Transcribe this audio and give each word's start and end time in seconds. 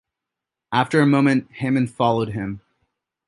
After 0.71 0.99
a 0.99 1.05
moment 1.05 1.47
Hammond 1.57 1.91
followed 1.91 2.29
him. 2.29 2.61